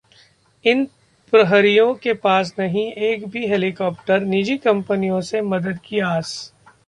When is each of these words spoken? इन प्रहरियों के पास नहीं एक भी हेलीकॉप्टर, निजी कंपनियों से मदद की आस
इन 0.65 0.83
प्रहरियों 1.33 1.93
के 1.95 2.13
पास 2.13 2.53
नहीं 2.59 2.91
एक 2.93 3.27
भी 3.27 3.45
हेलीकॉप्टर, 3.47 4.19
निजी 4.21 4.57
कंपनियों 4.57 5.21
से 5.21 5.41
मदद 5.43 5.79
की 5.85 5.99
आस 6.07 6.33